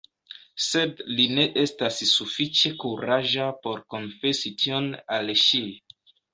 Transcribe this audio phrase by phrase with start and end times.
[0.67, 5.65] Sed li ne estas sufiĉe kuraĝa por konfesi tion al ŝi.